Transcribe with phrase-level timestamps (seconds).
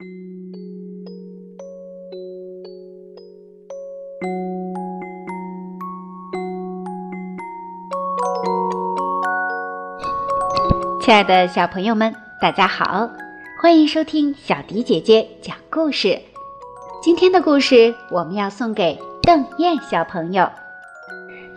[0.00, 0.08] 亲
[11.12, 13.10] 爱的小朋友们，大家好，
[13.60, 16.18] 欢迎收听小迪姐姐讲故事。
[17.02, 20.48] 今天的故事我们要送给邓燕小朋友。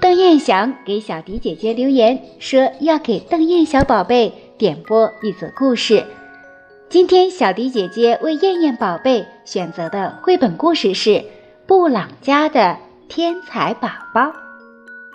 [0.02, 6.04] 邓燕想给小迪姐姐留言，说要给邓燕小宝贝点播一则故事。
[6.94, 11.10] 今天小迪姐姐为燕燕宝贝选择的绘本故事是
[11.66, 12.78] 《布朗家的
[13.10, 14.22] 天才宝宝》。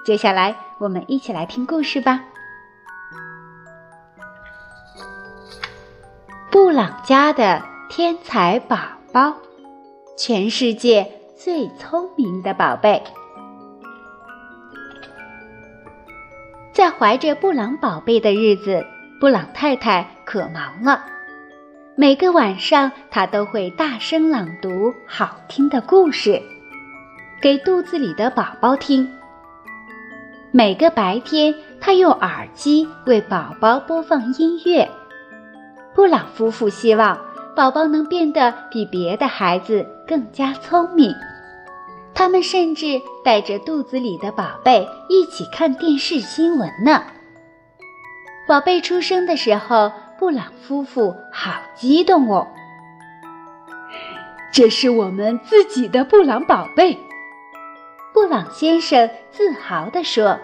[0.04, 2.24] 接下来我们一起来听故事吧。
[6.50, 8.76] 布朗家的天才宝
[9.12, 9.36] 宝，
[10.16, 13.00] 全世界最聪明的宝贝。
[16.72, 18.84] 在怀着布朗宝贝的日子，
[19.20, 21.04] 布朗太太可忙了。
[22.00, 26.40] 每个晚上，他都会大声朗读好听的故事，
[27.42, 29.12] 给肚子里的宝宝听。
[30.52, 34.88] 每个白天，他用耳机为宝宝播放音乐。
[35.92, 37.18] 布朗夫妇希望
[37.56, 41.12] 宝宝能变得比别的孩子更加聪明。
[42.14, 47.02] 他们甚至带着肚子里的宝贝一起看电视新闻呢。
[48.46, 52.48] 宝贝出生的时候，布朗夫妇好激动哦！
[54.52, 56.98] 这是我们自己的布朗宝贝，
[58.12, 60.38] 布朗先生自豪地说。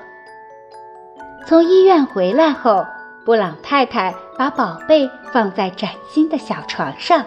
[1.46, 2.86] 从医院回来后。
[3.24, 7.24] 布朗太太把宝贝放在崭新的小床上，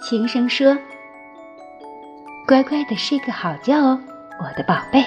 [0.00, 0.74] 轻声说
[2.48, 4.00] ：“乖乖的睡个好觉哦，
[4.40, 5.04] 我的宝贝。”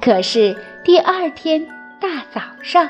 [0.00, 1.62] 可是第二天
[2.00, 2.88] 大早上，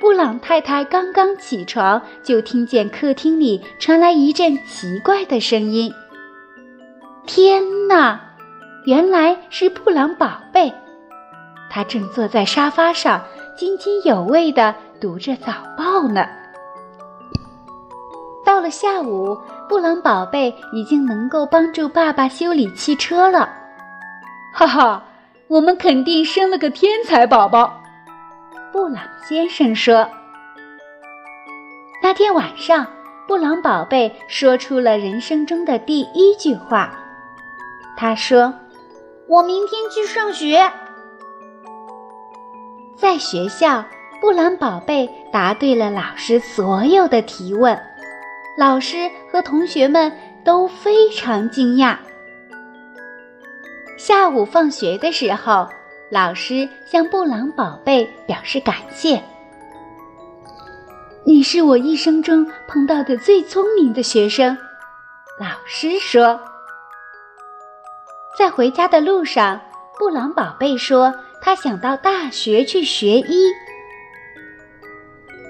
[0.00, 5.92] 布朗太太刚刚起床，就听见客厅里传来一阵奇怪的声音。
[7.26, 8.18] 天哪，
[8.86, 10.72] 原来是布朗宝贝，
[11.68, 13.22] 他正坐在沙发上。
[13.56, 16.26] 津津有味地读着早报呢。
[18.42, 19.36] 到了下午，
[19.68, 23.50] 布朗宝贝已经能够帮助爸爸修理汽车了。
[24.54, 25.04] 哈哈，
[25.46, 27.79] 我们肯定生了个天才宝宝，
[28.72, 30.08] 布朗先生说。
[32.00, 32.86] 那天晚上，
[33.26, 36.96] 布朗宝贝说出了人生中的第一句话。
[37.96, 38.54] 他说
[39.26, 40.70] ：“我明天去上学。”
[42.96, 43.84] 在学校，
[44.20, 47.76] 布朗宝贝答对了老师所有的提问，
[48.56, 50.12] 老师和同学们
[50.44, 51.96] 都非常惊讶。
[53.98, 55.68] 下午放学的时候，
[56.10, 59.22] 老师向布朗宝贝表示感谢
[61.24, 64.56] ：“你是我一生中碰到的最聪明的学生。”
[65.38, 66.40] 老师说。
[68.36, 69.60] 在回家的路上，
[69.98, 71.14] 布朗宝贝说。
[71.42, 73.50] 他想到大学去学医。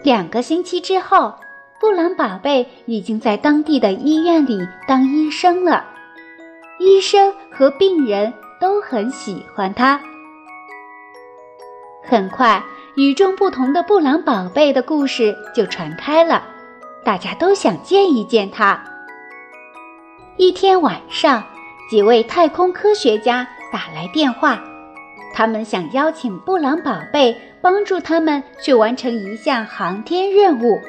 [0.05, 1.35] 两个星期之后，
[1.81, 5.85] 布朗宝贝已经在当地的医院里当医生了。
[6.79, 10.01] 医生和病人都很喜欢他。
[12.11, 12.61] 很快，
[12.97, 16.43] 与众不同的布朗宝贝的故事就传开了，
[17.05, 18.83] 大家都想见一见他。
[20.37, 21.41] 一天晚上，
[21.89, 24.61] 几位太空科学家打来电话。
[25.33, 30.81] 他们想邀请布朗宝贝帮助他们去完成一项航天任务。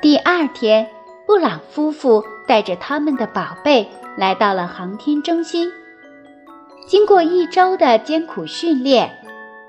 [0.00, 0.88] 第二天，
[1.26, 5.70] 布朗夫妇带着他们的宝贝来到了航天中心。
[6.86, 9.10] 经过一周的艰苦训练，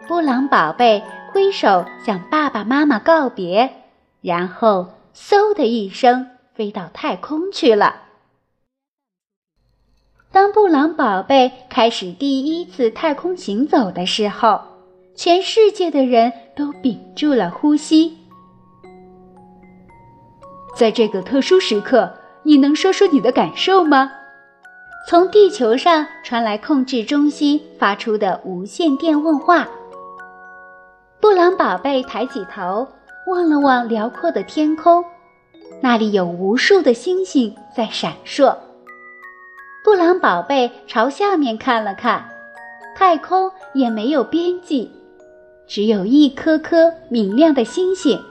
[0.07, 3.71] 布朗宝贝挥手向爸爸妈妈告别，
[4.21, 8.03] 然后嗖的一声飞到太空去了。
[10.31, 14.61] 当布朗宝贝开始第一次太空行走的时候，
[15.15, 18.17] 全世界的人都屏住了呼吸。
[20.75, 22.13] 在这个特殊时刻，
[22.43, 24.11] 你能说说你的感受吗？
[25.07, 29.67] 从地球上传来控制中心发出的无线电问话。
[31.21, 32.87] 布朗宝贝抬起头，
[33.27, 35.03] 望了望辽阔的天空，
[35.81, 38.55] 那里有无数的星星在闪烁。
[39.83, 42.29] 布朗宝贝朝下面看了看，
[42.95, 44.91] 太空也没有边际，
[45.67, 48.21] 只有一颗颗明亮的星星。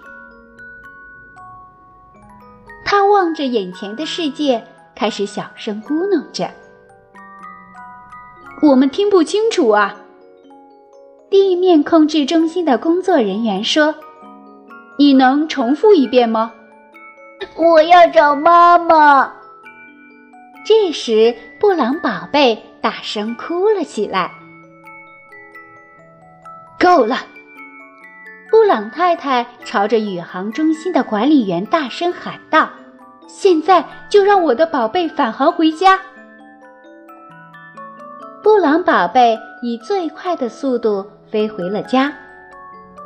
[2.84, 4.64] 他望着眼前的世界，
[4.94, 6.50] 开始小声咕哝着
[8.62, 9.96] ：“我们听不清楚啊。”
[11.34, 13.92] 地面控制中心的工作人员说
[14.96, 16.52] ：“你能重复一遍吗？”
[17.58, 19.32] 我要找妈妈。
[20.64, 24.31] 这时，布朗宝贝大声哭了起来。
[26.78, 27.16] 够了！
[28.48, 32.70] 布朗太太朝着宇航中心的管理员大声喊道
[33.26, 35.98] ：“现在就让我的宝贝返航回家！”
[38.40, 42.12] 布朗宝贝以最快的速度飞回了家。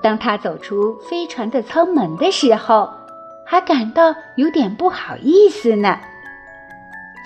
[0.03, 2.89] 当他走出飞船的舱门的时候，
[3.45, 5.99] 还感到有点不好意思呢。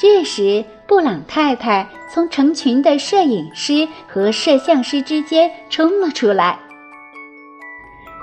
[0.00, 6.59] 这时，布朗太太从成群的摄影师和摄像师之间冲了出来。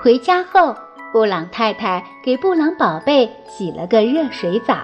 [0.02, 0.74] 回家后，
[1.12, 4.78] 布朗太太给布朗宝贝洗了个热水澡，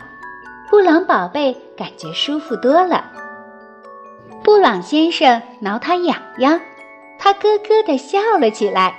[0.70, 3.04] 布朗宝贝感觉舒服多了。
[4.44, 6.60] 布朗先生挠他痒痒，
[7.26, 8.94] 他咯咯地笑了起来。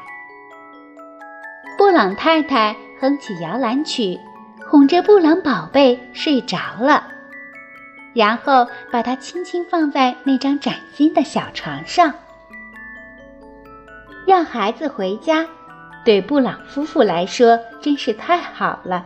[1.78, 4.20] 布朗太太哼起摇篮曲，
[4.70, 7.08] 哄着布朗宝贝睡着了。
[8.14, 12.14] 然后把它轻轻放在那张崭新的小床上。
[14.26, 15.48] 让孩子回家，
[16.04, 19.06] 对布朗夫妇来说真是太好了。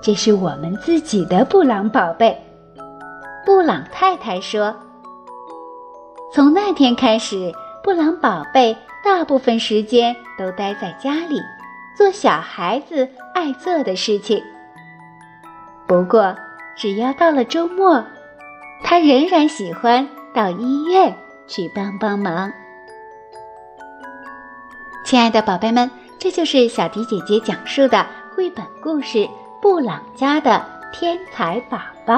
[0.00, 2.40] 这是我们自己的布朗宝贝，
[3.44, 4.72] 布朗太太说。
[6.36, 7.50] 从那天开始，
[7.82, 11.40] 布朗宝贝大部分时间都待在家里，
[11.96, 14.44] 做小孩子爱做的事情。
[15.86, 16.36] 不过，
[16.76, 18.04] 只要到了周末，
[18.84, 21.16] 他仍然喜欢到医院
[21.46, 22.52] 去帮帮忙。
[25.06, 28.04] 亲爱的宝贝们，这就是小迪姐姐讲述的
[28.34, 29.18] 绘本故事
[29.62, 30.62] 《布朗家的
[30.92, 32.14] 天才宝宝》。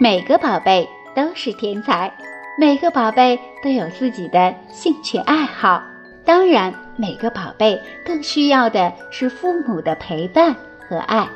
[0.00, 2.12] 每个宝贝都是天才，
[2.58, 5.82] 每个宝贝都有自己的兴趣爱好。
[6.24, 10.54] 当然，每个宝贝更需要的是父母的陪伴
[10.86, 11.28] 和爱。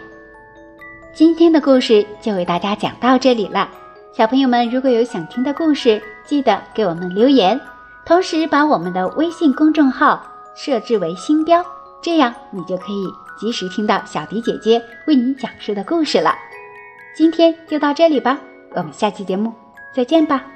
[1.13, 3.69] 今天的故事就为大家讲到这里了，
[4.13, 7.59] 小朋友们如果有想听的故事，记得给我们留言，
[8.05, 10.23] 同时把我们的微信公众号
[10.55, 11.65] 设置为星标，
[12.03, 13.07] 这样你就可以
[13.41, 16.35] 及时听到小迪姐姐为你讲述的故事了。
[17.17, 18.39] 今天就到这里吧，
[18.75, 19.53] 我们下期节目
[19.95, 20.56] 再见吧。